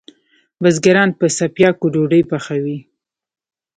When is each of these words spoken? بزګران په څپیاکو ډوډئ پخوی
بزګران 0.61 1.09
په 1.19 1.25
څپیاکو 1.37 1.85
ډوډئ 1.93 2.21
پخوی 2.29 2.77